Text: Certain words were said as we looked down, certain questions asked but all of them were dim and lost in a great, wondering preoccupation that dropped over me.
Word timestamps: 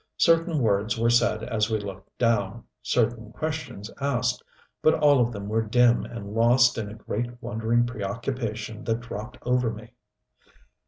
Certain 0.17 0.57
words 0.57 0.97
were 0.97 1.11
said 1.11 1.43
as 1.43 1.69
we 1.69 1.77
looked 1.79 2.17
down, 2.17 2.63
certain 2.81 3.31
questions 3.31 3.91
asked 4.01 4.41
but 4.81 4.95
all 4.95 5.19
of 5.21 5.31
them 5.31 5.47
were 5.47 5.61
dim 5.61 6.05
and 6.05 6.33
lost 6.33 6.75
in 6.79 6.89
a 6.89 6.95
great, 6.95 7.29
wondering 7.39 7.85
preoccupation 7.85 8.83
that 8.85 9.01
dropped 9.01 9.37
over 9.43 9.69
me. 9.69 9.91